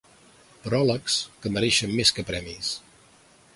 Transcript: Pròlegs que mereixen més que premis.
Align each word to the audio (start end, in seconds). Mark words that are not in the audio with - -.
Pròlegs 0.63 1.17
que 1.43 1.53
mereixen 1.59 1.95
més 2.01 2.15
que 2.19 2.27
premis. 2.33 2.75